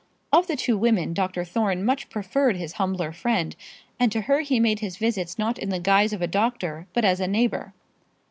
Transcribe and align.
Of 0.33 0.47
the 0.47 0.55
two 0.55 0.79
women 0.79 1.13
Dr. 1.13 1.45
Thorne 1.45 1.85
much 1.85 2.09
preferred 2.09 2.55
his 2.57 2.73
humbler 2.81 3.11
friend, 3.13 3.55
and 3.99 4.11
to 4.11 4.21
her 4.21 4.39
he 4.39 4.59
made 4.59 4.79
his 4.79 4.97
visits 4.97 5.37
not 5.37 5.59
in 5.59 5.69
the 5.69 5.79
guise 5.79 6.11
of 6.11 6.23
a 6.23 6.27
doctor, 6.27 6.87
but 6.91 7.05
as 7.05 7.19
a 7.19 7.27
neighbour. 7.27 7.71